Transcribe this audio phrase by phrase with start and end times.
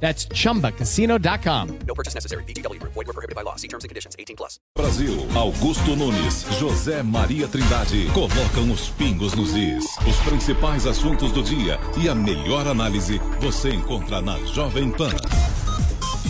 [0.00, 1.78] That's chumbacasino.com.
[1.86, 2.44] No purchase necessary.
[2.44, 2.92] VGW Group.
[2.94, 3.56] Void were prohibited by law.
[3.56, 4.14] See terms and conditions.
[4.18, 4.60] 18 plus.
[4.74, 9.84] Brasil, Augusto Nunes, José Maria Trindade colocam os pingos nos is.
[10.06, 15.10] Os principais assuntos do dia e a melhor análise você encontra na Jovem Pan.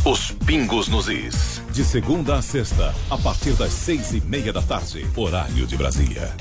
[0.05, 1.61] Os pingos nos is.
[1.73, 6.33] De segunda a sexta, a partir das seis e meia da tarde, horário de Brasília.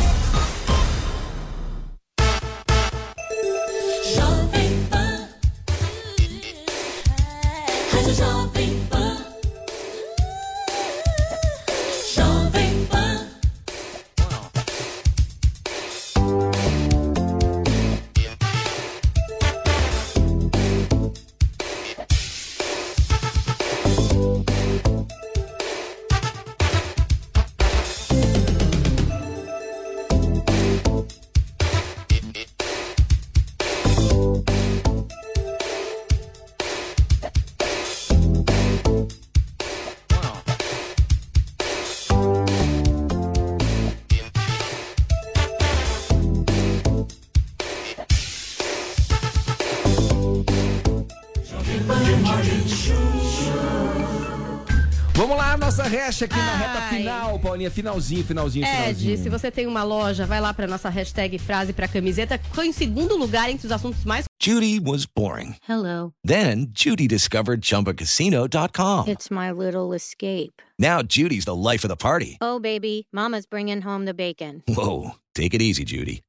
[55.95, 57.71] Hash aqui na reta final, Paulinha.
[57.71, 59.17] Finalzinho, finalzinho, Ed, finalzinho.
[59.17, 62.39] se você tem uma loja, vai lá pra nossa hashtag frase pra camiseta.
[62.53, 65.55] Foi em segundo lugar entre os assuntos mais Judy was boring.
[65.67, 66.11] Hello.
[66.25, 69.05] Then Judy discovered ChumbaCasino.com.
[69.09, 70.61] It's my little escape.
[70.77, 72.37] Now Judy's the life of the party.
[72.41, 74.61] Oh, baby, Mama's bringing home the bacon.
[74.67, 76.21] Whoa, take it easy, Judy.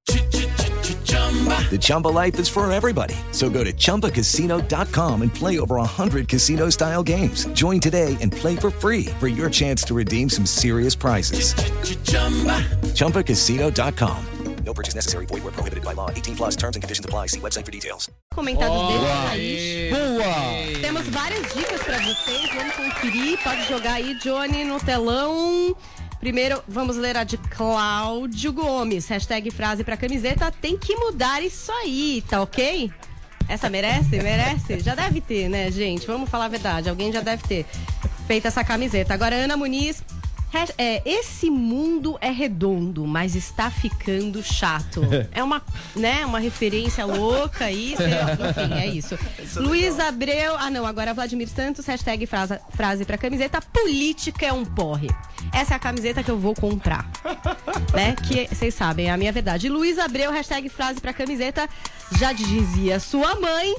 [1.70, 3.16] The Chumba life is for everybody.
[3.32, 7.46] So go to ChumbaCasino.com and play over 100 casino style games.
[7.48, 11.52] Join today and play for free for your chance to redeem some serious prizes.
[12.94, 14.26] ChumbaCasino.com.
[14.64, 15.26] No purchase necessary.
[15.26, 16.10] Void were prohibited by law.
[16.10, 17.26] 18 plus terms and conditions apply.
[17.26, 18.10] See website for details.
[18.36, 19.90] comentados desse país.
[19.90, 20.80] Boa!
[20.82, 23.38] Temos várias dicas pra vocês, vamos conferir.
[23.42, 25.74] Pode jogar aí, Johnny, no telão.
[26.20, 29.06] Primeiro, vamos ler a de Cláudio Gomes.
[29.08, 30.50] Hashtag frase pra camiseta.
[30.50, 32.90] Tem que mudar isso aí, tá ok?
[33.48, 34.20] Essa merece?
[34.20, 34.80] Merece?
[34.80, 36.06] Já deve ter, né, gente?
[36.06, 36.88] Vamos falar a verdade.
[36.88, 37.66] Alguém já deve ter
[38.26, 39.14] feito essa camiseta.
[39.14, 40.02] Agora, Ana Muniz.
[40.78, 45.02] É, esse mundo é redondo, mas está ficando chato.
[45.32, 45.62] É uma,
[45.94, 49.18] né, uma referência louca aí, enfim, é isso.
[49.56, 54.64] Luiz Abreu, ah não, agora Vladimir Santos, hashtag frase, frase pra camiseta, política é um
[54.64, 55.08] porre.
[55.52, 57.10] Essa é a camiseta que eu vou comprar.
[57.94, 59.68] né, que vocês sabem, é a minha verdade.
[59.68, 61.68] Luiz Abreu, hashtag frase pra camiseta,
[62.18, 63.74] já dizia sua mãe,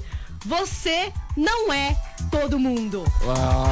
[0.46, 1.96] você não é
[2.32, 3.04] todo mundo.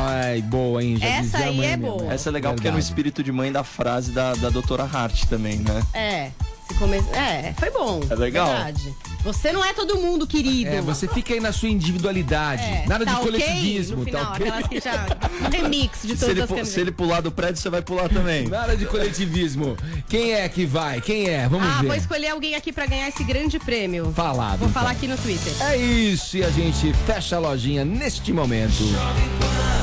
[0.08, 0.98] Ai, boa, hein?
[0.98, 1.98] Já Essa aí é mesmo.
[1.98, 2.14] boa.
[2.14, 2.92] Essa é legal porque é no Verdade.
[2.92, 5.84] espírito de mãe da frase da, da doutora Hart também, né?
[5.94, 6.32] É,
[6.68, 6.98] se come...
[6.98, 8.02] é, foi bom.
[8.10, 8.48] É legal.
[8.48, 8.94] Verdade.
[9.26, 10.70] Você não é todo mundo, querido.
[10.70, 12.62] É, você fica aí na sua individualidade.
[12.62, 14.48] É, Nada tá de coletivismo, No final, tá ok?
[14.48, 15.08] aquelas que já.
[15.42, 18.08] Um remix de Se todas ele, as se ele pular do prédio, você vai pular
[18.08, 18.48] também.
[18.48, 19.76] Nada de coletivismo.
[20.08, 21.02] Quem é que vai?
[21.02, 21.48] Quem é?
[21.50, 21.88] Vamos Ah, ver.
[21.88, 24.14] vou escolher alguém aqui pra ganhar esse grande prêmio.
[24.16, 24.60] Falado.
[24.60, 24.80] Vou então.
[24.80, 25.54] falar aqui no Twitter.
[25.60, 28.84] É isso, e a gente fecha a lojinha neste momento.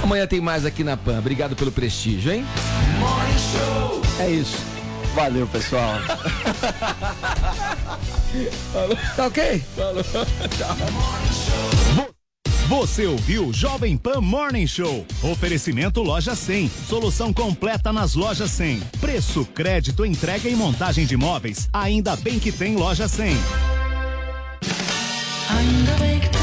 [0.04, 1.18] Amanhã tem mais aqui na PAN.
[1.18, 2.46] Obrigado pelo prestígio, hein?
[4.20, 4.56] É isso.
[5.16, 5.96] Valeu, pessoal.
[9.14, 9.62] Tá ok?
[12.68, 15.04] Você ouviu Jovem Pan Morning Show.
[15.22, 16.70] Oferecimento Loja 100.
[16.88, 18.80] Solução completa nas lojas 100.
[19.00, 21.68] Preço, crédito, entrega e montagem de móveis.
[21.72, 23.36] Ainda bem que tem Loja 100.
[25.50, 26.41] Ainda bem que tem.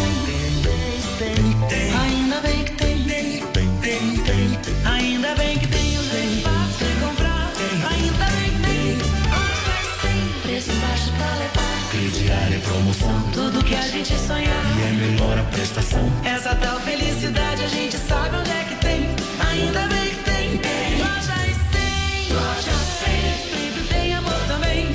[14.30, 14.64] Sonhar.
[14.78, 16.06] E é melhor a prestação.
[16.24, 19.10] Essa tal felicidade a gente sabe onde é que tem.
[19.50, 20.60] Ainda bem que tem.
[21.00, 21.34] Loja
[21.72, 22.34] 100.
[22.36, 23.10] Loja 100.
[23.50, 24.86] Sempre tem amor também.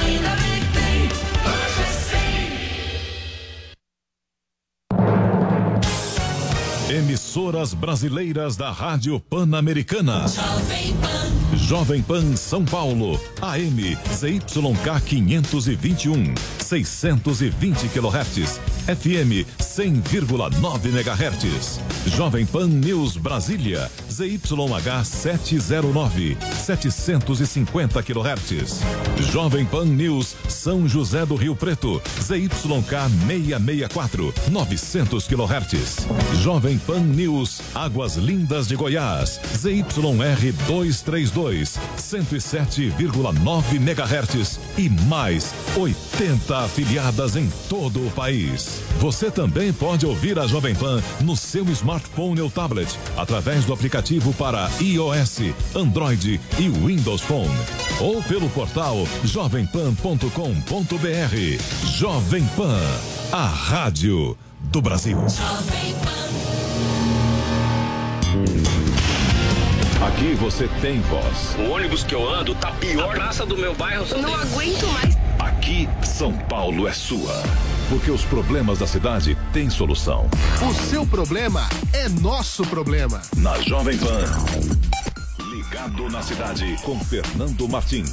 [0.00, 1.08] Ainda bem que tem.
[1.44, 1.86] Loja
[6.88, 6.96] 100.
[6.98, 10.28] Emissoras brasileiras da Rádio Pan-Americana.
[10.28, 11.43] Jovem Pan.
[11.64, 21.80] Jovem Pan São Paulo, AM ZYK 521, 620 kHz, FM 100,9 MHz.
[22.14, 28.80] Jovem Pan News Brasília, ZYH 709, 750 kHz.
[29.32, 32.54] Jovem Pan News São José do Rio Preto, ZYK
[33.26, 36.06] 664, 900 kHz.
[36.42, 39.84] Jovem Pan News Águas Lindas de Goiás, ZYR
[40.68, 46.13] 232, 107,9 MHz e mais 80
[46.64, 48.80] afiliadas em todo o país.
[49.00, 54.32] Você também pode ouvir a Jovem Pan no seu smartphone ou tablet através do aplicativo
[54.34, 55.40] para iOS,
[55.74, 57.50] Android e Windows Phone
[58.00, 60.28] ou pelo portal jovempan.com.br.
[61.96, 62.80] Jovem Pan,
[63.32, 65.18] a rádio do Brasil.
[70.06, 71.56] Aqui você tem voz.
[71.58, 73.10] O ônibus que eu ando tá pior.
[73.10, 74.06] A praça do meu bairro.
[74.16, 75.23] Não aguento mais.
[75.38, 77.42] Aqui, São Paulo é sua.
[77.88, 80.28] Porque os problemas da cidade têm solução.
[80.62, 83.20] O seu problema é nosso problema.
[83.36, 84.24] Na Jovem Pan.
[85.50, 88.12] Ligado na cidade com Fernando Martins.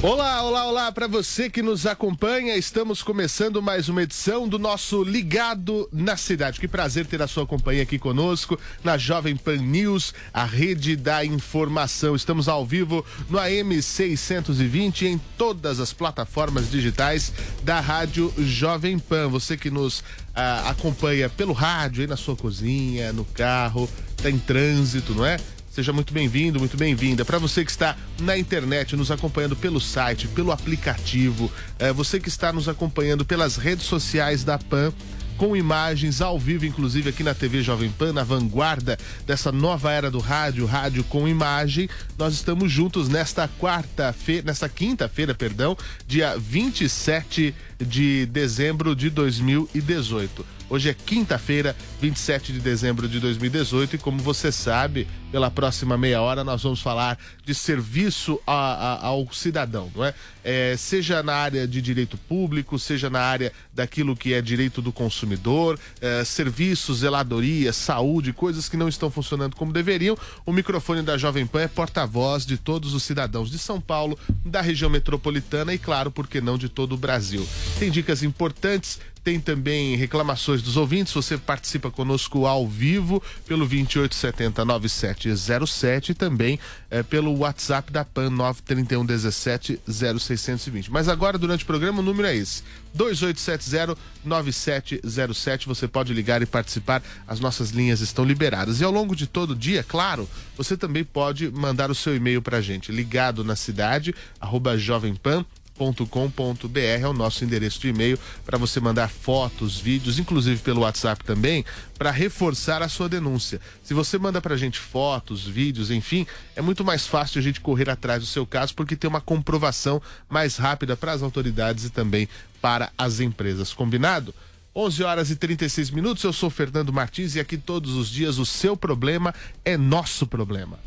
[0.00, 2.56] Olá, olá, olá para você que nos acompanha.
[2.56, 6.60] Estamos começando mais uma edição do nosso Ligado na Cidade.
[6.60, 11.24] Que prazer ter a sua companhia aqui conosco na Jovem Pan News, a rede da
[11.24, 12.14] informação.
[12.14, 17.32] Estamos ao vivo no AM 620 em todas as plataformas digitais
[17.64, 19.26] da Rádio Jovem Pan.
[19.26, 23.90] Você que nos ah, acompanha pelo rádio, aí na sua cozinha, no carro,
[24.22, 25.38] tá em trânsito, não é?
[25.78, 27.24] Seja muito bem-vindo, muito bem-vinda.
[27.24, 32.28] Para você que está na internet, nos acompanhando pelo site, pelo aplicativo, eh, você que
[32.28, 34.92] está nos acompanhando pelas redes sociais da PAN,
[35.36, 40.10] com imagens ao vivo, inclusive aqui na TV Jovem Pan, na vanguarda dessa nova era
[40.10, 41.88] do rádio, rádio com imagem.
[42.18, 45.78] Nós estamos juntos nesta quarta-feira, nesta quinta-feira, perdão,
[46.08, 50.57] dia 27 de dezembro de 2018.
[50.70, 56.20] Hoje é quinta-feira, 27 de dezembro de 2018, e como você sabe, pela próxima meia
[56.20, 60.12] hora nós vamos falar de serviço a, a, ao cidadão, não é?
[60.44, 60.76] é?
[60.76, 65.80] Seja na área de direito público, seja na área daquilo que é direito do consumidor,
[65.98, 70.14] é, serviços, zeladoria, saúde, coisas que não estão funcionando como deveriam.
[70.44, 74.60] O microfone da Jovem Pan é porta-voz de todos os cidadãos de São Paulo, da
[74.60, 77.48] região metropolitana e, claro, por que não de todo o Brasil.
[77.78, 81.12] Tem dicas importantes, tem também reclamações dos ouvintes.
[81.12, 86.58] Você participa conosco ao vivo pelo 2870-9707 e também
[86.90, 90.88] é, pelo WhatsApp da PAN 93117-0620.
[90.90, 92.62] Mas agora, durante o programa, o número é esse:
[92.96, 95.66] 2870-9707.
[95.66, 97.02] Você pode ligar e participar.
[97.26, 98.80] As nossas linhas estão liberadas.
[98.80, 102.42] E ao longo de todo o dia, claro, você também pode mandar o seu e-mail
[102.42, 102.92] para a gente.
[102.92, 105.44] Ligado na cidade, arroba jovempan
[105.78, 111.24] com.br é o nosso endereço de e-mail para você mandar fotos, vídeos, inclusive pelo WhatsApp
[111.24, 111.64] também,
[111.96, 113.60] para reforçar a sua denúncia.
[113.82, 116.26] Se você manda para a gente fotos, vídeos, enfim,
[116.56, 120.02] é muito mais fácil a gente correr atrás do seu caso porque tem uma comprovação
[120.28, 122.28] mais rápida para as autoridades e também
[122.60, 123.72] para as empresas.
[123.72, 124.34] Combinado?
[124.74, 126.22] 11 horas e 36 minutos.
[126.22, 129.34] Eu sou Fernando Martins e aqui todos os dias o seu problema
[129.64, 130.78] é nosso problema.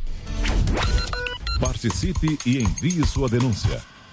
[1.60, 3.82] Participe e envie sua denúncia.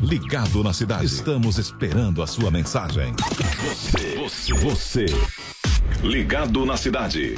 [0.00, 1.06] Ligado na cidade.
[1.06, 3.12] Estamos esperando a sua mensagem.
[3.64, 5.06] Você, você, você.
[6.04, 7.34] Ligado na cidade.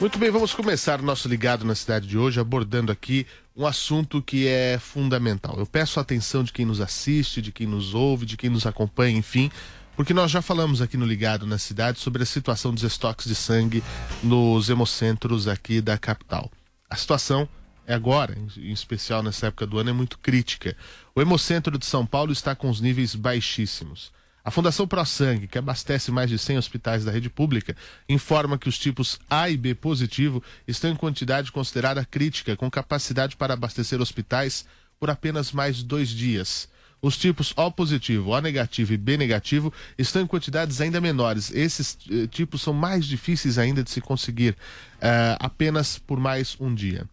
[0.00, 4.22] Muito bem, vamos começar o nosso Ligado na Cidade de hoje abordando aqui um assunto
[4.22, 5.56] que é fundamental.
[5.58, 8.64] Eu peço a atenção de quem nos assiste, de quem nos ouve, de quem nos
[8.64, 9.50] acompanha, enfim,
[9.94, 13.34] porque nós já falamos aqui no Ligado na Cidade sobre a situação dos estoques de
[13.34, 13.84] sangue
[14.22, 16.50] nos hemocentros aqui da capital.
[16.88, 17.46] A situação
[17.86, 20.76] agora, em especial nessa época do ano, é muito crítica.
[21.14, 24.12] O Hemocentro de São Paulo está com os níveis baixíssimos.
[24.44, 27.76] A Fundação Pro Sangue, que abastece mais de 100 hospitais da rede pública,
[28.08, 33.36] informa que os tipos A e B positivo estão em quantidade considerada crítica, com capacidade
[33.36, 34.66] para abastecer hospitais
[34.98, 36.68] por apenas mais dois dias.
[37.00, 41.52] Os tipos O positivo, O negativo e B negativo estão em quantidades ainda menores.
[41.52, 44.56] Esses eh, tipos são mais difíceis ainda de se conseguir,
[45.00, 47.08] eh, apenas por mais um dia.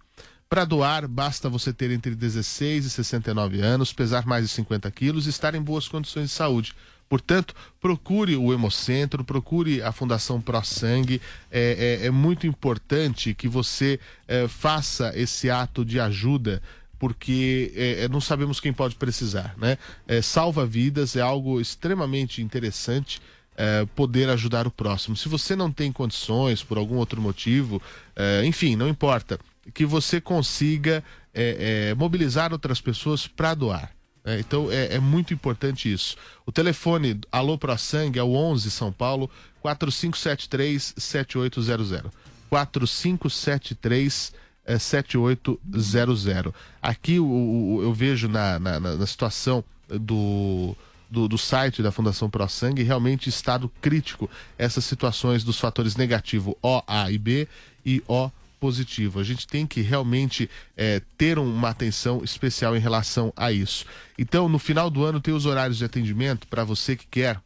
[0.50, 5.28] Para doar, basta você ter entre 16 e 69 anos, pesar mais de 50 quilos
[5.28, 6.74] e estar em boas condições de saúde.
[7.08, 11.22] Portanto, procure o Hemocentro, procure a Fundação Pro Sangue.
[11.52, 16.62] É, é- é muito importante que você é, faça esse ato de ajuda
[16.98, 19.78] porque é, é, não sabemos quem pode precisar, né?
[20.08, 23.22] É, salva vidas é algo extremamente interessante
[23.56, 25.16] é, poder ajudar o próximo.
[25.16, 27.82] Se você não tem condições por algum outro motivo,
[28.16, 29.40] é, enfim, não importa,
[29.74, 33.92] que você consiga é, é, mobilizar outras pessoas para doar.
[34.26, 34.40] né?
[34.40, 36.16] então é, é muito importante isso.
[36.46, 39.30] O telefone Alô Pro Sangue é o 11 São Paulo
[39.62, 42.12] 4573 7800.
[42.50, 44.34] 4573
[44.66, 46.54] é, 7800.
[46.82, 50.76] Aqui o, o- eu vejo na, na, na- na situação do,
[51.10, 56.58] do, do site da Fundação Pro Sangue realmente estado crítico essas situações dos fatores negativo
[56.62, 57.48] O, A e B
[57.86, 58.30] e O
[58.60, 59.20] positivo.
[59.20, 63.86] A gente tem que realmente é, ter uma atenção especial em relação a isso.
[64.18, 67.42] Então, no final do ano, tem os horários de atendimento para você que quer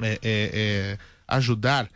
[0.00, 1.88] é, é, é, ajudar.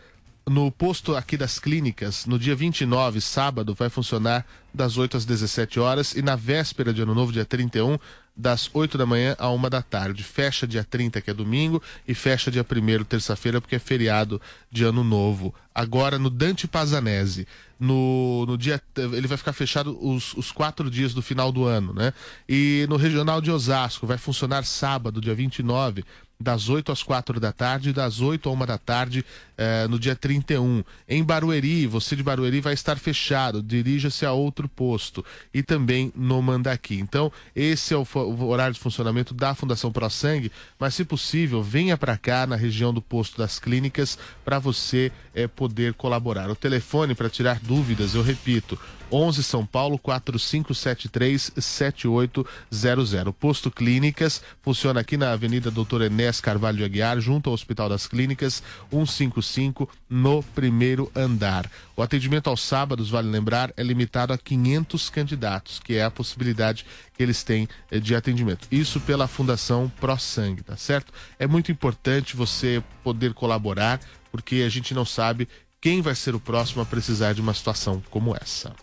[0.48, 5.78] No posto aqui das clínicas, no dia 29, sábado, vai funcionar das 8 às 17
[5.78, 7.98] horas e na véspera de Ano Novo, dia 31,
[8.36, 10.22] das 8 da manhã a 1 da tarde.
[10.22, 14.84] Fecha dia 30, que é domingo, e fecha dia 1 terça-feira, porque é feriado de
[14.84, 15.54] Ano Novo.
[15.74, 17.46] Agora no Dante Pazanese,
[17.78, 18.80] no, no dia.
[18.96, 22.12] Ele vai ficar fechado os, os quatro dias do final do ano, né?
[22.48, 26.04] E no Regional de Osasco, vai funcionar sábado, dia 29
[26.40, 29.24] das 8 às 4 da tarde e das 8 à 1 da tarde
[29.58, 30.82] eh, no dia 31.
[31.06, 35.22] Em Barueri, você de Barueri vai estar fechado, dirija-se a outro posto.
[35.52, 36.98] E também no Mandaqui.
[36.98, 41.62] Então, esse é o, o horário de funcionamento da Fundação Pro Sangue, mas se possível,
[41.62, 46.48] venha para cá na região do posto das clínicas para você eh, poder colaborar.
[46.48, 48.78] O telefone para tirar dúvidas, eu repito,
[49.12, 53.34] 11 São Paulo 4573 7800.
[53.38, 58.06] Posto Clínicas funciona aqui na Avenida Doutor Enes Carvalho de Aguiar, junto ao Hospital das
[58.06, 61.70] Clínicas, 155 no primeiro andar.
[61.96, 66.86] O atendimento aos sábados, vale lembrar, é limitado a 500 candidatos, que é a possibilidade
[67.16, 68.66] que eles têm eh, de atendimento.
[68.70, 71.12] Isso pela Fundação Pro Sangue, tá certo?
[71.38, 74.00] É muito importante você poder colaborar,
[74.30, 75.48] porque a gente não sabe
[75.80, 78.74] quem vai ser o próximo a precisar de uma situação como essa.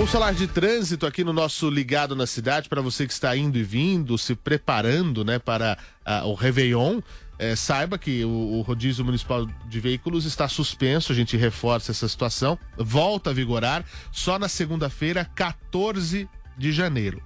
[0.00, 3.58] Vamos falar de trânsito aqui no nosso Ligado na Cidade, para você que está indo
[3.58, 5.76] e vindo, se preparando né, para
[6.06, 7.02] ah, o Réveillon.
[7.38, 12.08] Eh, saiba que o, o rodízio municipal de veículos está suspenso, a gente reforça essa
[12.08, 12.58] situação.
[12.78, 16.26] Volta a vigorar só na segunda-feira, 14
[16.56, 17.22] de janeiro.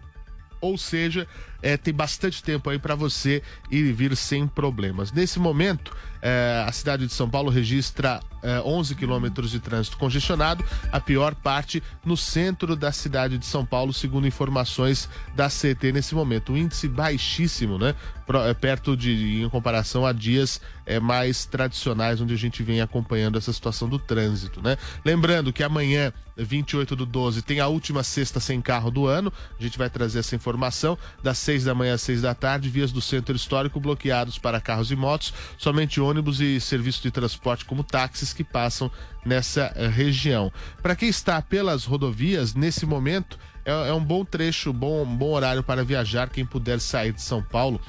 [0.61, 1.29] Ou seja,
[1.63, 3.41] eh, tem bastante tempo aí para você
[3.71, 5.13] ir e vir sem problemas.
[5.13, 10.63] Nesse momento, eh, a cidade de São Paulo registra eh, 11 quilômetros de trânsito congestionado,
[10.93, 16.15] a pior parte no centro da cidade de São Paulo, segundo informações da CT nesse
[16.15, 16.53] momento.
[16.53, 17.95] O índice baixíssimo, né?
[18.27, 23.37] Eh, perto de, em comparação a dias eh, mais tradicionais, onde a gente vem acompanhando
[23.39, 24.77] essa situação do trânsito, né?
[25.05, 29.33] Lembrando que amanhã, 28 do 12, tem a última sexta sem carro do ano.
[29.59, 32.93] A gente vai trazer essa informação das 6 da manhã às 6 da tarde, vias
[32.93, 37.85] do centro histórico bloqueados para carros e motos, somente ônibus e serviço de transporte como
[37.85, 38.91] táxis que passam
[39.25, 40.53] nessa eh, região.
[40.83, 45.63] Para quem está pelas rodovias, nesse momento é, é um bom trecho, bom, bom horário
[45.63, 46.29] para viajar.
[46.29, 47.81] Quem puder sair de São Paulo,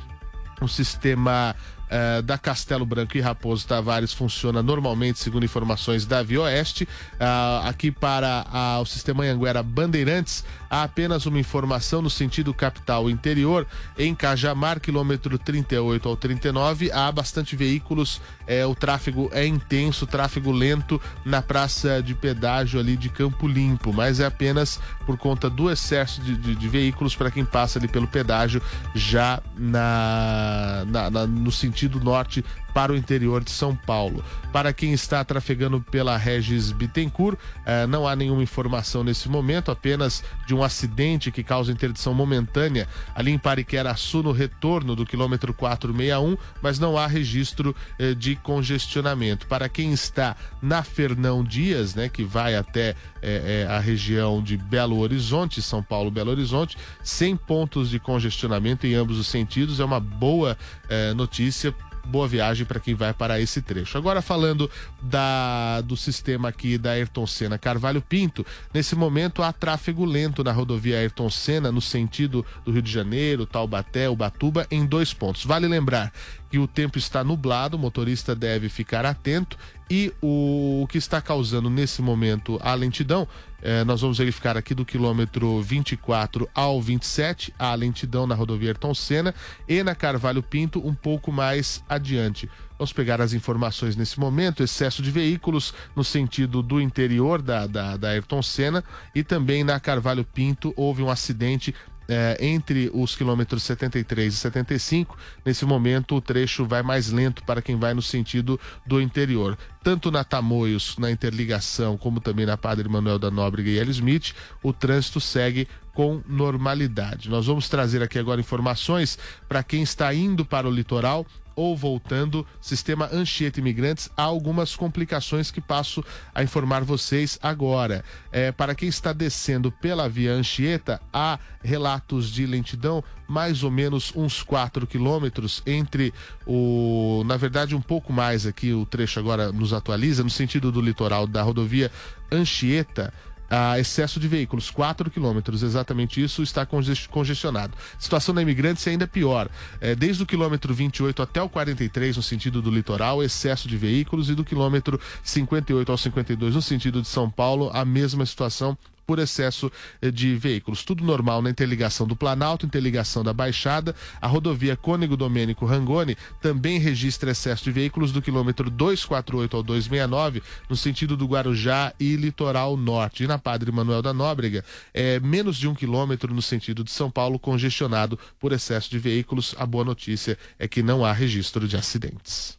[0.61, 1.55] o sistema
[1.89, 6.87] eh, da Castelo Branco e Raposo Tavares funciona normalmente, segundo informações da Via Oeste.
[7.19, 13.09] Ah, aqui para ah, o sistema Anhanguera Bandeirantes, há apenas uma informação no sentido capital
[13.09, 13.67] interior.
[13.97, 20.51] Em Cajamar, quilômetro 38 ao 39, há bastante veículos, eh, o tráfego é intenso, tráfego
[20.51, 25.69] lento na praça de pedágio ali de Campo Limpo, mas é apenas por conta do
[25.69, 28.61] excesso de, de- de veículos para quem passa ali pelo pedágio
[28.95, 32.43] já na, na- na- no sentido norte
[32.75, 34.21] para o interior de São Paulo.
[34.51, 40.21] Para quem está trafegando pela Regis Bittencourt, eh, não há nenhuma informação nesse momento, apenas
[40.45, 46.37] de um acidente que causa interdição momentânea ali em Pariquera-Sul no retorno do quilômetro 461,
[46.61, 49.47] mas não há registro eh, de congestionamento.
[49.47, 52.89] Para quem está na Fernão Dias, né, que vai até
[53.21, 58.85] eh, eh, a região de Belo Horizonte, São Paulo, Belo Horizonte, sem pontos de congestionamento
[58.85, 60.57] em ambos os sentidos, é uma boa
[60.89, 61.73] eh, notícia
[62.05, 63.97] boa viagem para quem vai para esse trecho.
[63.97, 64.69] Agora falando
[65.01, 70.51] da, do sistema aqui da Ayrton Senna Carvalho Pinto, nesse momento há tráfego lento na
[70.51, 75.43] rodovia Ayrton Senna no sentido do Rio de Janeiro, Taubaté, Ubatuba em dois pontos.
[75.43, 76.11] Vale lembrar
[76.49, 79.57] que o tempo está nublado, o motorista deve ficar atento
[79.89, 83.27] E o, que está causando nesse momento a lentidão,
[83.61, 88.93] eh, nós vamos verificar aqui do quilômetro 24 ao 27, a lentidão na rodovia Ayrton
[88.93, 89.33] Senna
[89.67, 92.49] e na Carvalho Pinto um pouco mais adiante.
[92.77, 97.95] Vamos pegar as informações nesse momento: excesso de veículos no sentido do interior da, da,
[97.95, 98.83] da Ayrton Senna
[99.13, 101.73] e também na Carvalho Pinto houve um acidente
[102.07, 107.61] é, entre os quilômetros 73 e 75, nesse momento o trecho vai mais lento para
[107.61, 109.57] quem vai no sentido do interior.
[109.83, 114.33] Tanto na Tamoios, na interligação, como também na Padre Manuel da Nóbrega e Hélio Smith,
[114.63, 117.29] o trânsito segue com normalidade.
[117.29, 122.45] Nós vamos trazer aqui agora informações para quem está indo para o litoral ou voltando,
[122.59, 128.03] sistema Anchieta Imigrantes, há algumas complicações que passo a informar vocês agora.
[128.31, 134.13] É, para quem está descendo pela via Anchieta, há relatos de lentidão mais ou menos
[134.15, 136.13] uns 4 quilômetros entre
[136.45, 137.23] o.
[137.25, 141.25] Na verdade, um pouco mais aqui, o trecho agora nos atualiza, no sentido do litoral
[141.25, 141.91] da rodovia
[142.31, 143.13] Anchieta
[143.49, 147.73] a excesso de veículos, 4 quilômetros, exatamente isso, está congestionado.
[147.97, 149.49] A situação da Imigrantes é ainda pior.
[149.79, 154.29] É, desde o quilômetro 28 até o 43, no sentido do litoral, excesso de veículos,
[154.29, 159.19] e do quilômetro 58 ao 52, no sentido de São Paulo, a mesma situação por
[159.19, 159.71] excesso
[160.01, 160.83] eh, de veículos.
[160.83, 163.95] Tudo normal na interligação do Planalto, interligação da Baixada.
[164.21, 170.41] A rodovia Cônego Domênico Rangoni também registra excesso de veículos do quilômetro 248 ao 269,
[170.69, 173.23] no sentido do Guarujá e Litoral Norte.
[173.23, 177.09] E na Padre Manuel da Nóbrega, é menos de um quilômetro no sentido de São
[177.09, 179.55] Paulo, congestionado por excesso de veículos.
[179.57, 182.57] A boa notícia é que não há registro de acidentes.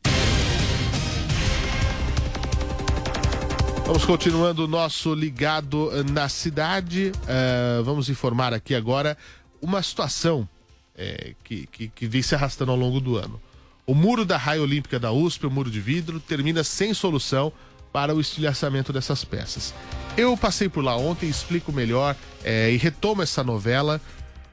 [3.87, 7.12] Vamos continuando o nosso ligado na cidade.
[7.23, 9.16] Uh, vamos informar aqui agora
[9.62, 10.47] uma situação
[10.93, 13.40] é, que, que, que vem se arrastando ao longo do ano.
[13.87, 17.52] O muro da raia olímpica da USP, o muro de vidro, termina sem solução
[17.93, 19.73] para o estilhaçamento dessas peças.
[20.16, 24.00] Eu passei por lá ontem, explico melhor é, e retomo essa novela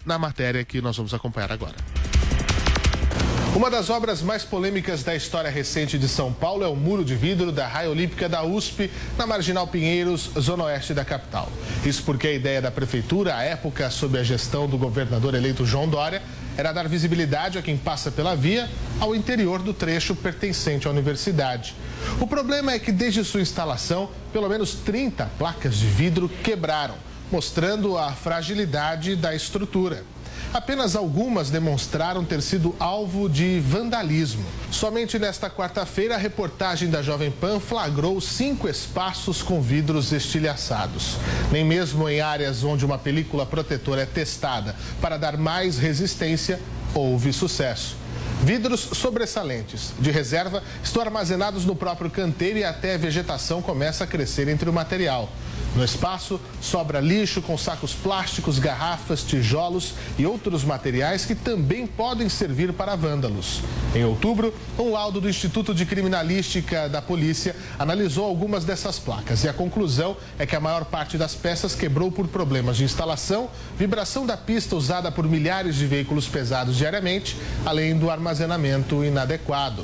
[0.05, 1.75] na matéria que nós vamos acompanhar agora.
[3.55, 7.15] Uma das obras mais polêmicas da história recente de São Paulo é o muro de
[7.15, 11.47] vidro da Raia Olímpica da USP, na Marginal Pinheiros, zona oeste da capital.
[11.85, 15.87] Isso porque a ideia da prefeitura, à época, sob a gestão do governador eleito João
[15.87, 16.23] Dória,
[16.57, 18.67] era dar visibilidade a quem passa pela via
[18.99, 21.75] ao interior do trecho pertencente à universidade.
[22.19, 26.95] O problema é que desde sua instalação, pelo menos 30 placas de vidro quebraram,
[27.31, 30.03] mostrando a fragilidade da estrutura.
[30.53, 34.45] Apenas algumas demonstraram ter sido alvo de vandalismo.
[34.69, 41.17] Somente nesta quarta-feira, a reportagem da Jovem Pan flagrou cinco espaços com vidros estilhaçados.
[41.51, 46.59] Nem mesmo em áreas onde uma película protetora é testada para dar mais resistência,
[46.93, 47.97] houve sucesso.
[48.43, 54.07] Vidros sobressalentes de reserva estão armazenados no próprio canteiro e até a vegetação começa a
[54.07, 55.29] crescer entre o material.
[55.75, 62.29] No espaço, sobra lixo com sacos plásticos, garrafas, tijolos e outros materiais que também podem
[62.29, 63.61] servir para vândalos.
[63.95, 69.49] Em outubro, um laudo do Instituto de Criminalística da Polícia analisou algumas dessas placas e
[69.49, 74.27] a conclusão é que a maior parte das peças quebrou por problemas de instalação, vibração
[74.27, 79.83] da pista usada por milhares de veículos pesados diariamente, além do armazenamento inadequado.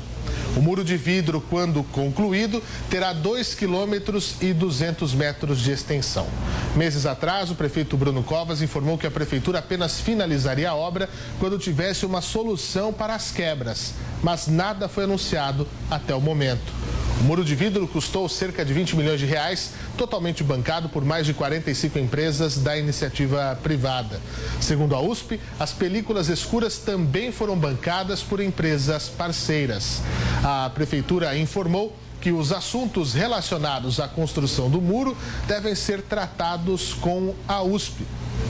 [0.56, 6.26] O muro de vidro, quando concluído, terá 2 quilômetros e 200 metros de extensão.
[6.74, 11.08] Meses atrás, o prefeito Bruno Covas informou que a prefeitura apenas finalizaria a obra
[11.38, 16.72] quando tivesse uma solução para as quebras, mas nada foi anunciado até o momento.
[17.20, 21.26] O muro de vidro custou cerca de 20 milhões de reais, totalmente bancado por mais
[21.26, 24.18] de 45 empresas da iniciativa privada.
[24.58, 30.00] Segundo a USP, as películas escuras também foram bancadas por empresas parceiras.
[30.42, 35.14] A prefeitura informou que os assuntos relacionados à construção do muro
[35.46, 38.06] devem ser tratados com a USP.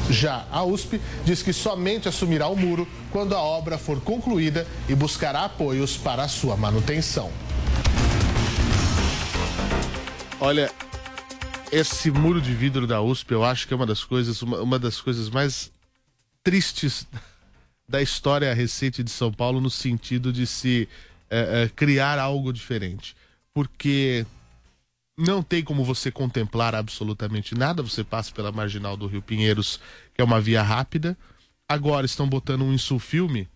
[0.08, 4.94] Já a USP diz que somente assumirá o muro quando a obra for concluída e
[4.94, 7.30] buscará apoios para a sua manutenção.
[10.42, 10.72] Olha,
[11.70, 14.78] esse muro de vidro da USP, eu acho que é uma das coisas, uma, uma
[14.78, 15.70] das coisas mais
[16.42, 17.06] tristes
[17.86, 20.88] da história recente de São Paulo no sentido de se
[21.28, 23.14] é, é, criar algo diferente.
[23.52, 24.24] Porque
[25.14, 27.82] não tem como você contemplar absolutamente nada.
[27.82, 29.78] Você passa pela marginal do Rio Pinheiros,
[30.14, 31.18] que é uma via rápida.
[31.68, 33.46] Agora estão botando um insulfilme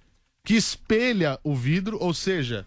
[0.44, 2.66] que espelha o vidro, ou seja,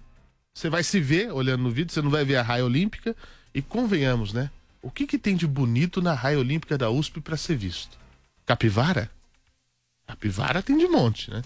[0.56, 3.16] você vai se ver olhando no vidro, você não vai ver a raia olímpica,
[3.58, 4.52] e convenhamos, né?
[4.84, 7.98] O que, que tem de bonito na raia olímpica da USP para ser visto?
[8.46, 9.10] Capivara?
[10.06, 11.42] Capivara tem de monte, né?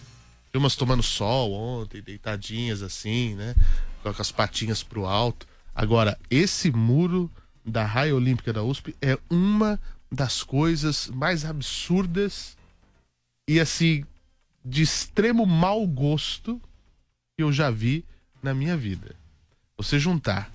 [0.52, 3.56] Vi umas tomando sol ontem, deitadinhas assim, né?
[4.04, 5.47] Com as patinhas pro alto.
[5.74, 7.32] Agora, esse muro
[7.65, 9.80] da Raia Olímpica da USP é uma
[10.12, 12.58] das coisas mais absurdas
[13.47, 14.04] e assim
[14.65, 16.62] de extremo mau gosto
[17.38, 18.04] que eu já vi
[18.43, 19.15] na minha vida.
[19.78, 20.52] Você juntar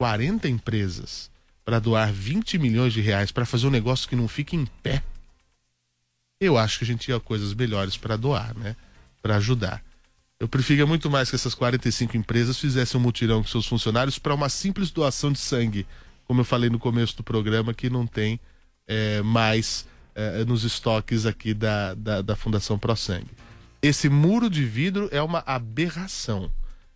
[0.00, 1.30] 40 empresas
[1.62, 5.02] para doar 20 milhões de reais para fazer um negócio que não fique em pé,
[6.40, 8.74] eu acho que a gente tinha coisas melhores para doar, né?
[9.20, 9.84] Para ajudar.
[10.38, 14.34] Eu preferia muito mais que essas 45 empresas fizessem um mutirão com seus funcionários para
[14.34, 15.86] uma simples doação de sangue,
[16.24, 18.40] como eu falei no começo do programa, que não tem
[18.86, 23.32] é, mais é, nos estoques aqui da, da, da Fundação Pro Sangue.
[23.82, 26.50] Esse muro de vidro é uma aberração,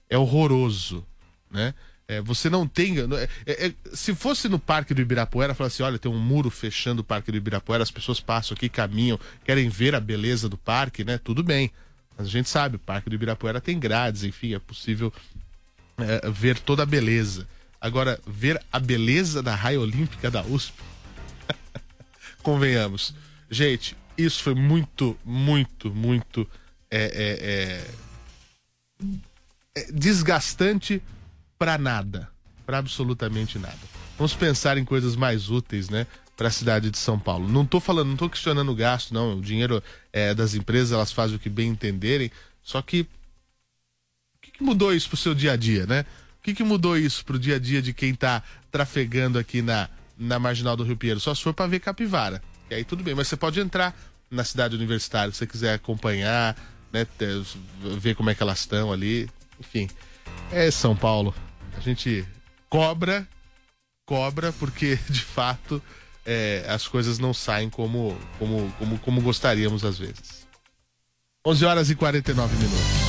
[0.08, 1.06] é horroroso,
[1.50, 1.74] né?
[2.06, 2.96] É, você não tem.
[2.98, 7.00] é, é, se fosse no Parque do Ibirapuera, falar assim: olha, tem um muro fechando
[7.00, 11.02] o Parque do Ibirapuera, as pessoas passam aqui, caminham, querem ver a beleza do parque,
[11.02, 11.18] né?
[11.18, 11.70] Tudo bem.
[12.16, 15.12] Mas a gente sabe, o Parque do Ibirapuera tem grades, enfim, é possível
[15.96, 17.48] é, ver toda a beleza.
[17.80, 20.74] Agora, ver a beleza da raia olímpica da USP.
[22.42, 23.14] Convenhamos.
[23.50, 26.48] Gente, isso foi muito, muito, muito
[26.90, 27.84] é,
[29.02, 31.02] é, é desgastante
[31.58, 32.28] para nada,
[32.66, 33.78] para absolutamente nada.
[34.16, 36.06] Vamos pensar em coisas mais úteis, né?
[36.36, 37.48] Para a cidade de São Paulo.
[37.48, 39.38] Não estou falando, não estou questionando o gasto, não.
[39.38, 42.30] O dinheiro é, das empresas, elas fazem o que bem entenderem.
[42.62, 43.06] Só que o
[44.40, 46.04] que, que mudou isso pro seu dia a dia, né?
[46.38, 49.88] O que, que mudou isso pro dia a dia de quem está trafegando aqui na,
[50.18, 51.20] na marginal do Rio Pinheiro?
[51.20, 52.42] Só se for para ver capivara.
[52.70, 53.96] E aí tudo bem, mas você pode entrar
[54.30, 56.56] na cidade universitária se você quiser acompanhar,
[56.92, 57.06] né?
[57.98, 59.28] Ver como é que elas estão ali.
[59.58, 59.88] Enfim,
[60.50, 61.34] é São Paulo.
[61.76, 62.26] A gente
[62.68, 63.26] cobra,
[64.06, 65.82] cobra, porque de fato
[66.24, 70.46] é, as coisas não saem como, como, como, como gostaríamos às vezes.
[71.46, 73.03] 11 horas e 49 minutos.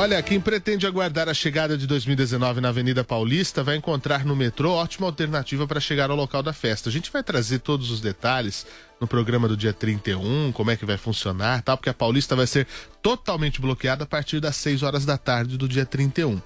[0.00, 4.72] Olha, quem pretende aguardar a chegada de 2019 na Avenida Paulista vai encontrar no metrô
[4.72, 6.88] ótima alternativa para chegar ao local da festa.
[6.88, 8.66] A gente vai trazer todos os detalhes
[8.98, 12.46] no programa do dia 31, como é que vai funcionar, tal, porque a Paulista vai
[12.46, 12.66] ser
[13.02, 16.36] totalmente bloqueada a partir das 6 horas da tarde do dia 31.
[16.36, 16.42] Uh,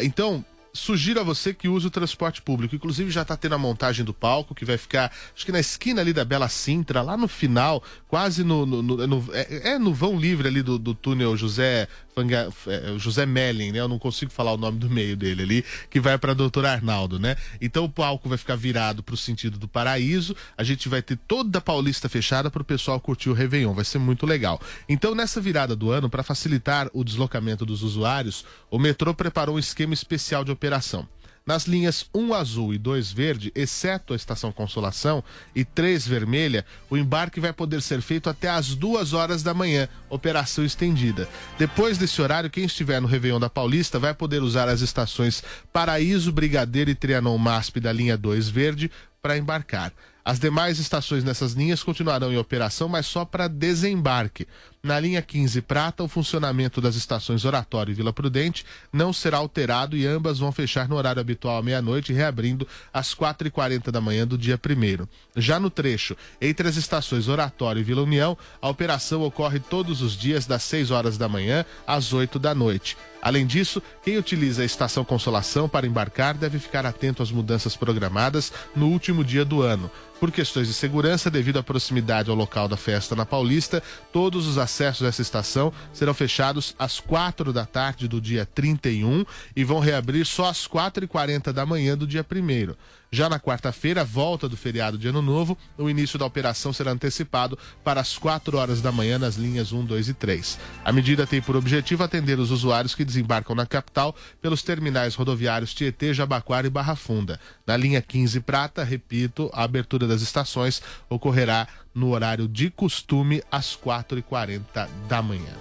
[0.00, 2.74] então, sugiro a você que use o transporte público.
[2.74, 6.00] Inclusive já está tendo a montagem do palco, que vai ficar, acho que na esquina
[6.00, 8.64] ali da Bela Sintra, lá no final, quase no.
[8.64, 11.88] no, no, no é, é, no vão livre ali do, do túnel José
[12.20, 13.80] Fanga, é, José Melling, né?
[13.80, 17.18] Eu não consigo falar o nome do meio dele ali, que vai para Doutor Arnaldo,
[17.18, 17.36] né?
[17.60, 20.36] Então o palco vai ficar virado para o sentido do paraíso.
[20.56, 23.72] A gente vai ter toda a Paulista fechada para o pessoal curtir o Réveillon.
[23.72, 24.60] Vai ser muito legal.
[24.88, 29.58] Então, nessa virada do ano, para facilitar o deslocamento dos usuários, o metrô preparou um
[29.58, 31.08] esquema especial de operação.
[31.50, 36.96] Nas linhas 1 azul e 2 verde, exceto a estação Consolação, e 3 vermelha, o
[36.96, 41.28] embarque vai poder ser feito até às 2 horas da manhã, operação estendida.
[41.58, 46.30] Depois desse horário, quem estiver no Réveillon da Paulista vai poder usar as estações Paraíso,
[46.30, 48.88] Brigadeiro e Trianon MASP da linha 2 verde
[49.22, 49.92] para embarcar.
[50.24, 54.46] As demais estações nessas linhas continuarão em operação, mas só para desembarque.
[54.82, 59.96] Na linha 15 Prata, o funcionamento das estações Oratório e Vila Prudente não será alterado
[59.96, 64.38] e ambas vão fechar no horário habitual à meia-noite, reabrindo às 4h40 da manhã do
[64.38, 65.06] dia 1.
[65.36, 70.16] Já no trecho entre as estações Oratório e Vila União, a operação ocorre todos os
[70.16, 72.96] dias das 6 horas da manhã às 8 da noite.
[73.22, 78.52] Além disso, quem utiliza a estação Consolação para embarcar deve ficar atento às mudanças programadas
[78.74, 79.90] no último dia do ano.
[80.18, 84.58] Por questões de segurança, devido à proximidade ao local da festa na Paulista, todos os
[84.58, 89.24] acessos a essa estação serão fechados às quatro da tarde do dia 31
[89.56, 92.74] e vão reabrir só às quatro e quarenta da manhã do dia 1
[93.12, 97.58] já na quarta-feira, volta do feriado de Ano Novo, o início da operação será antecipado
[97.82, 100.58] para as 4 horas da manhã nas linhas 1, 2 e 3.
[100.84, 105.74] A medida tem por objetivo atender os usuários que desembarcam na capital pelos terminais rodoviários
[105.74, 107.40] Tietê, Jabaquara e Barra Funda.
[107.66, 113.76] Na linha 15 Prata, repito, a abertura das estações ocorrerá no horário de costume às
[113.76, 115.54] 4h40 da manhã.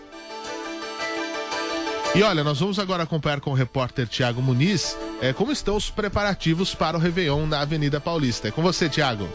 [2.13, 5.89] E olha, nós vamos agora acompanhar com o repórter Tiago Muniz é, como estão os
[5.89, 8.47] preparativos para o Réveillon na Avenida Paulista.
[8.47, 9.29] É com você, Tiago.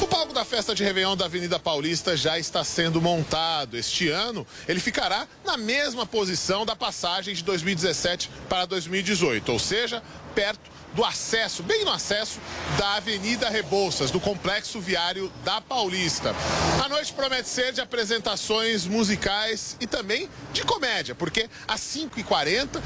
[0.00, 3.76] O palco da festa de Réveillon da Avenida Paulista já está sendo montado.
[3.76, 10.02] Este ano, ele ficará na mesma posição da passagem de 2017 para 2018, ou seja,
[10.34, 12.40] perto do acesso, bem no acesso
[12.76, 16.34] da Avenida Rebouças, do complexo viário da Paulista.
[16.82, 22.80] A noite promete ser de apresentações musicais e também de comédia, porque às 5h40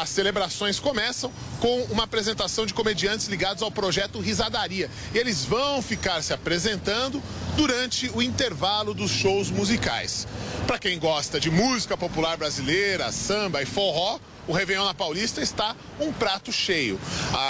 [0.00, 4.90] as celebrações começam com uma apresentação de comediantes ligados ao projeto Risadaria.
[5.14, 7.22] E eles vão ficar se apresentando
[7.56, 10.26] durante o intervalo dos shows musicais.
[10.66, 15.74] Para quem gosta de música popular brasileira, samba e forró, o Réveillon na Paulista está
[16.00, 17.00] um prato cheio.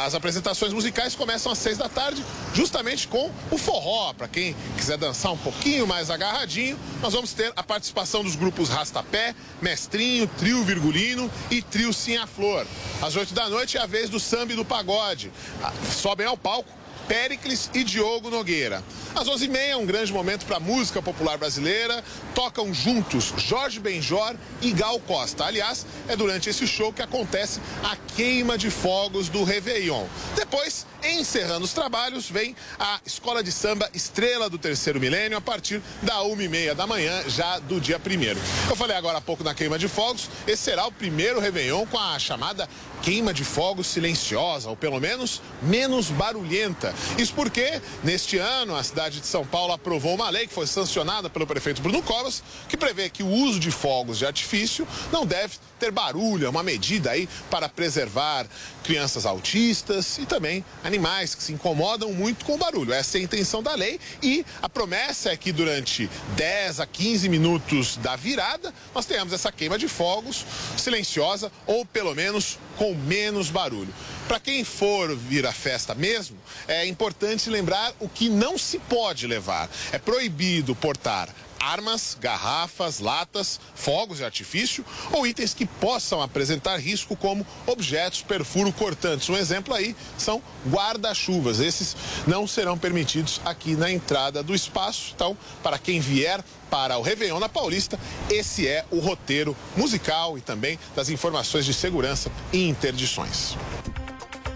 [0.04, 4.12] As apresentações musicais começam às seis da tarde, justamente com o forró.
[4.14, 8.68] Para quem quiser dançar um pouquinho mais agarradinho, nós vamos ter a participação dos grupos
[8.68, 12.66] Rastapé, Mestrinho, Trio Virgulino e Trio Sim a Flor.
[13.02, 15.30] Às oito da noite é a vez do samba e do pagode.
[15.62, 16.70] Ah, Sobem ao palco
[17.08, 18.82] Péricles e Diogo Nogueira.
[19.14, 22.02] Às 11h30, um grande momento para a música popular brasileira.
[22.34, 25.44] Tocam juntos Jorge Benjor e Gal Costa.
[25.44, 30.04] Aliás, é durante esse show que acontece a queima de fogos do Réveillon.
[30.34, 35.80] Depois, encerrando os trabalhos, vem a Escola de Samba Estrela do Terceiro Milênio a partir
[36.02, 39.78] da 1h30 da manhã, já do dia 1 Eu falei agora há pouco na queima
[39.78, 42.68] de fogos, esse será o primeiro Réveillon com a chamada
[43.02, 46.92] queima de fogos silenciosa, ou pelo menos menos barulhenta.
[47.16, 51.30] Isso porque, neste ano, a cidade de São Paulo aprovou uma lei que foi sancionada
[51.30, 55.54] pelo prefeito Bruno Covas, que prevê que o uso de fogos de artifício não deve
[55.78, 58.46] ter barulho, é uma medida aí para preservar
[58.82, 60.95] crianças autistas e também animais
[61.34, 62.92] que se incomodam muito com o barulho.
[62.92, 67.28] Essa é a intenção da lei e a promessa é que durante 10 a 15
[67.28, 70.44] minutos da virada nós tenhamos essa queima de fogos
[70.76, 73.92] silenciosa ou pelo menos com menos barulho.
[74.26, 79.26] Para quem for vir à festa mesmo, é importante lembrar o que não se pode
[79.26, 79.70] levar.
[79.92, 81.28] É proibido portar
[81.66, 88.72] armas, garrafas, latas, fogos de artifício ou itens que possam apresentar risco como objetos perfuro
[88.72, 89.28] cortantes.
[89.28, 91.58] Um exemplo aí são guarda-chuvas.
[91.58, 95.12] Esses não serão permitidos aqui na entrada do espaço.
[95.14, 97.98] Então, para quem vier para o Réveillon na Paulista,
[98.30, 103.56] esse é o roteiro musical e também das informações de segurança e interdições.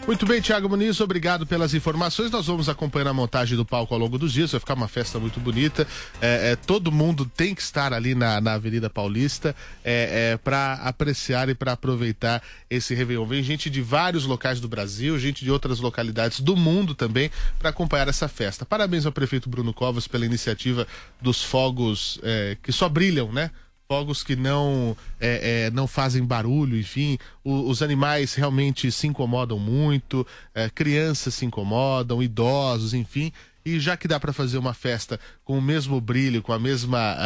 [0.07, 2.31] Muito bem, Thiago Muniz, obrigado pelas informações.
[2.31, 4.51] Nós vamos acompanhar a montagem do palco ao longo dos dias.
[4.51, 5.87] Vai ficar uma festa muito bonita.
[6.21, 11.49] É, é, todo mundo tem que estar ali na, na Avenida Paulista é, para apreciar
[11.49, 13.27] e para aproveitar esse Réveillon.
[13.27, 17.71] Vem gente de vários locais do Brasil, gente de outras localidades do mundo também para
[17.71, 18.65] acompanhar essa festa.
[18.65, 20.89] Parabéns ao prefeito Bruno Covas pela iniciativa
[21.21, 23.51] dos fogos é, que só brilham, né?
[23.91, 29.59] Fogos que não é, é, não fazem barulho, enfim, o, os animais realmente se incomodam
[29.59, 30.25] muito,
[30.55, 33.33] é, crianças se incomodam, idosos, enfim.
[33.65, 37.17] E já que dá para fazer uma festa com o mesmo brilho, com a mesma,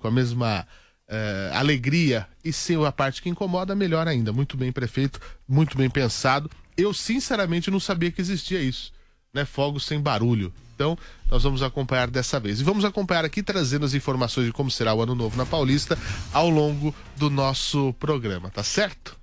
[0.00, 0.66] com a mesma
[1.06, 4.32] é, alegria e sem a parte que incomoda, melhor ainda.
[4.32, 6.50] Muito bem prefeito, muito bem pensado.
[6.74, 8.92] Eu sinceramente não sabia que existia isso,
[9.32, 9.44] né?
[9.44, 10.52] Fogos sem barulho.
[10.74, 10.96] Então,
[11.28, 12.60] nós vamos acompanhar dessa vez.
[12.60, 15.98] E vamos acompanhar aqui trazendo as informações de como será o Ano Novo na Paulista
[16.32, 19.16] ao longo do nosso programa, tá certo?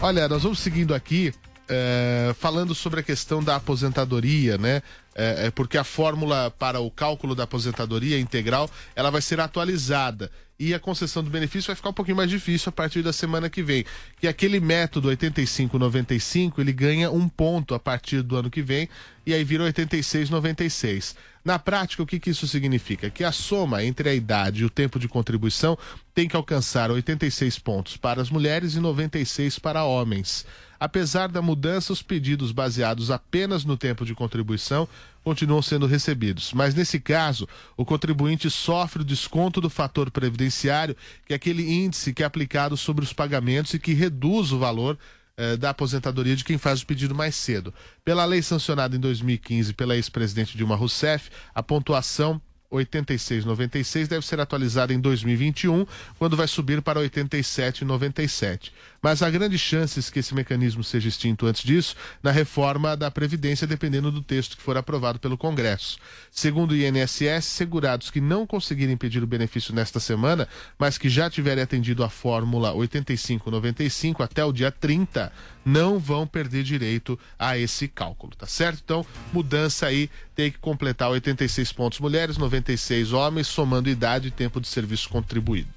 [0.00, 1.32] Olha, nós vamos seguindo aqui
[1.68, 4.82] é, falando sobre a questão da aposentadoria, né?
[5.14, 10.30] É, é, porque a fórmula para o cálculo da aposentadoria integral ela vai ser atualizada
[10.58, 13.50] e a concessão do benefício vai ficar um pouquinho mais difícil a partir da semana
[13.50, 13.84] que vem.
[14.20, 18.88] Que aquele método 85-95 ele ganha um ponto a partir do ano que vem
[19.26, 21.16] e aí vira 86-96.
[21.44, 23.10] Na prática, o que, que isso significa?
[23.10, 25.76] Que a soma entre a idade e o tempo de contribuição
[26.14, 30.46] tem que alcançar 86 pontos para as mulheres e 96 para homens.
[30.82, 34.88] Apesar da mudança, os pedidos baseados apenas no tempo de contribuição
[35.22, 36.52] continuam sendo recebidos.
[36.52, 42.12] Mas nesse caso, o contribuinte sofre o desconto do fator previdenciário, que é aquele índice
[42.12, 44.98] que é aplicado sobre os pagamentos e que reduz o valor
[45.36, 47.72] eh, da aposentadoria de quem faz o pedido mais cedo.
[48.04, 52.42] Pela lei sancionada em 2015 pela ex-presidente Dilma Rousseff, a pontuação
[52.72, 55.86] 86,96 deve ser atualizada em 2021,
[56.18, 58.72] quando vai subir para 87,97.
[59.02, 63.66] Mas há grandes chances que esse mecanismo seja extinto antes disso, na reforma da Previdência,
[63.66, 65.98] dependendo do texto que for aprovado pelo Congresso.
[66.30, 71.28] Segundo o INSS, segurados que não conseguirem pedir o benefício nesta semana, mas que já
[71.28, 75.32] tiverem atendido a fórmula 8595 até o dia 30,
[75.64, 78.82] não vão perder direito a esse cálculo, tá certo?
[78.84, 84.60] Então, mudança aí, tem que completar 86 pontos mulheres, 96 homens, somando idade e tempo
[84.60, 85.70] de serviço contribuído.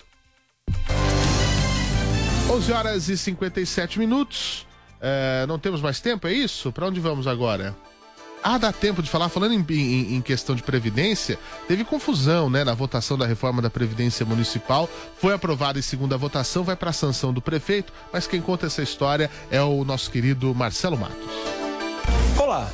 [2.49, 4.65] 11 horas e 57 minutos.
[5.01, 6.71] É, não temos mais tempo, é isso?
[6.71, 7.75] Para onde vamos agora?
[8.41, 9.27] Ah, dá tempo de falar.
[9.27, 13.71] Falando em, em, em, questão de previdência, teve confusão, né, na votação da reforma da
[13.71, 14.87] previdência municipal.
[15.17, 17.91] Foi aprovada em segunda votação, vai para a sanção do prefeito.
[18.13, 21.27] Mas quem conta essa história é o nosso querido Marcelo Matos.
[22.37, 22.71] Olá.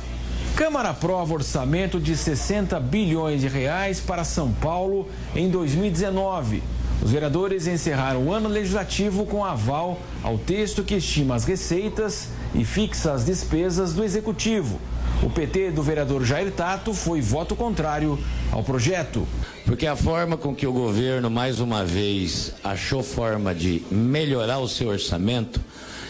[0.56, 6.62] Câmara aprova orçamento de 60 bilhões de reais para São Paulo em 2019.
[7.02, 12.64] Os vereadores encerraram o ano legislativo com aval ao texto que estima as receitas e
[12.64, 14.78] fixa as despesas do executivo.
[15.22, 18.18] O PT do vereador Jair Tato foi voto contrário
[18.52, 19.26] ao projeto.
[19.64, 24.68] Porque a forma com que o governo, mais uma vez, achou forma de melhorar o
[24.68, 25.60] seu orçamento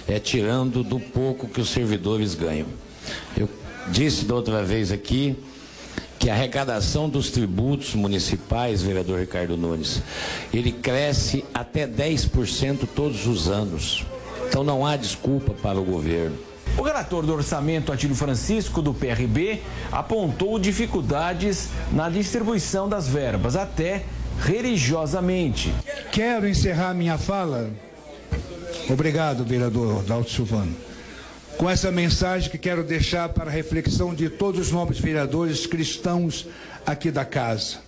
[0.08, 2.66] é tirando do pouco que os servidores ganham.
[3.36, 3.48] Eu
[3.88, 5.36] disse da outra vez aqui
[6.18, 10.00] que a arrecadação dos tributos municipais, vereador Ricardo Nunes,
[10.54, 14.06] ele cresce até 10% todos os anos.
[14.46, 16.36] Então não há desculpa para o governo.
[16.78, 24.04] O relator do orçamento, Atílio Francisco, do PRB, apontou dificuldades na distribuição das verbas, até
[24.40, 25.72] religiosamente.
[26.12, 27.70] Quero encerrar minha fala.
[28.88, 30.91] Obrigado, vereador Dalto Silvano.
[31.62, 36.48] Com essa mensagem que quero deixar para a reflexão de todos os nobres vereadores cristãos
[36.84, 37.78] aqui da casa.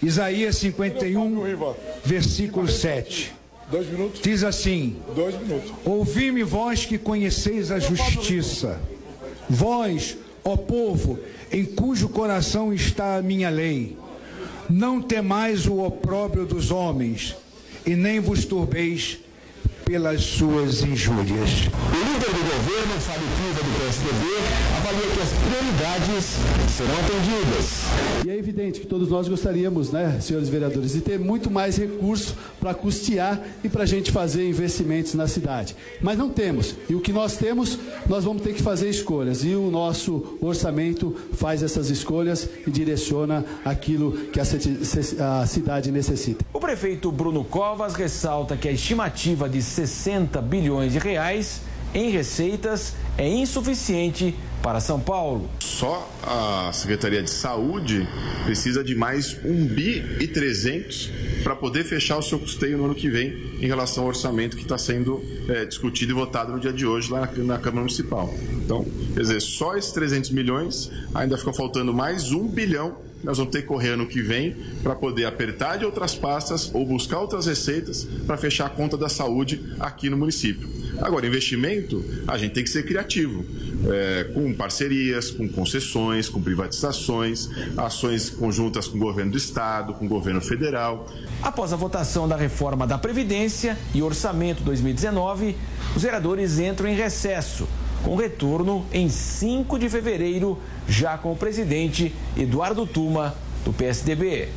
[0.00, 3.34] Isaías 51, versículo 7.
[3.68, 4.20] Dois minutos.
[4.22, 4.98] Diz assim.
[5.84, 8.80] Ouvi-me, vós que conheceis a justiça,
[9.50, 11.18] vós, ó povo,
[11.50, 13.98] em cujo coração está a minha lei.
[14.70, 17.34] Não temais o opróbrio dos homens,
[17.84, 19.18] e nem vos turbeis
[19.88, 21.66] pelas suas injúrias.
[21.70, 24.26] O líder do governo, Fábio Piva, do PSDB,
[24.76, 26.24] avalia que as prioridades
[26.76, 28.26] serão atendidas.
[28.26, 32.36] E é evidente que todos nós gostaríamos, né, senhores vereadores, de ter muito mais recurso
[32.60, 35.74] para custear e para a gente fazer investimentos na cidade.
[36.02, 36.74] Mas não temos.
[36.86, 39.42] E o que nós temos, nós vamos ter que fazer escolhas.
[39.42, 46.44] E o nosso orçamento faz essas escolhas e direciona aquilo que a, a cidade necessita.
[46.52, 51.60] O prefeito Bruno Covas ressalta que a estimativa de 60 bilhões de reais
[51.94, 55.48] em receitas é insuficiente para São Paulo.
[55.60, 58.08] Só a Secretaria de Saúde
[58.44, 61.12] precisa de mais 1 bi e 300
[61.44, 64.64] para poder fechar o seu custeio no ano que vem em relação ao orçamento que
[64.64, 68.34] está sendo é, discutido e votado no dia de hoje lá na, na, Câmara Municipal.
[68.54, 73.52] Então, quer dizer, só esses 300 milhões ainda fica faltando mais 1 bilhão nós vamos
[73.52, 77.46] ter que correr ano que vem para poder apertar de outras pastas ou buscar outras
[77.46, 80.68] receitas para fechar a conta da saúde aqui no município.
[81.00, 83.44] Agora, investimento, a gente tem que ser criativo,
[83.88, 90.06] é, com parcerias, com concessões, com privatizações, ações conjuntas com o governo do Estado, com
[90.06, 91.06] o governo federal.
[91.42, 95.56] Após a votação da reforma da Previdência e orçamento 2019,
[95.94, 97.68] os vereadores entram em recesso
[98.04, 100.58] com retorno em 5 de fevereiro,
[100.88, 103.34] já com o presidente Eduardo Tuma,
[103.64, 104.48] do PSDB.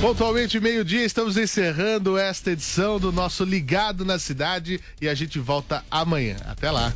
[0.00, 5.84] Pontualmente meio-dia, estamos encerrando esta edição do nosso Ligado na Cidade e a gente volta
[5.90, 6.36] amanhã.
[6.46, 6.94] Até lá.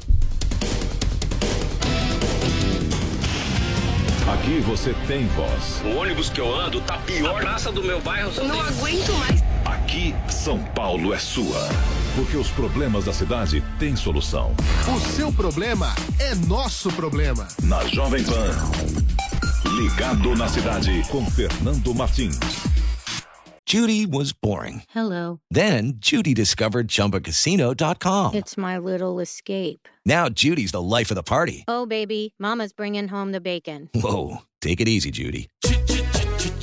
[4.34, 5.82] Aqui você tem voz.
[5.84, 7.36] O ônibus que eu ando tá pior.
[7.36, 8.32] A praça do meu bairro.
[8.36, 9.51] Eu não aguento mais.
[9.92, 11.68] Aqui, São Paulo é sua.
[12.16, 14.56] Porque os problemas da cidade têm solução.
[14.88, 17.46] O seu problema é nosso problema.
[17.62, 18.56] Na Jovem Pan.
[19.76, 22.38] Ligado na cidade com Fernando Martins.
[23.66, 24.82] Judy was boring.
[24.94, 25.40] Hello.
[25.50, 28.34] Then Judy discovered chumbacasino.com.
[28.34, 29.86] It's my little escape.
[30.06, 31.64] Now Judy's the life of the party.
[31.68, 33.90] Oh, baby, Mama's bringing home the bacon.
[33.94, 34.38] Whoa.
[34.62, 35.50] Take it easy, Judy.